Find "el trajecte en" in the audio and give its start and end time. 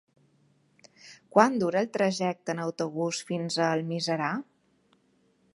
1.85-2.63